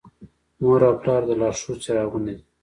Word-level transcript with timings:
مور 0.61 0.81
او 0.89 0.95
پلار 1.01 1.21
د 1.29 1.31
لارښود 1.41 1.77
څراغونه 1.83 2.31
دي. 2.37 2.43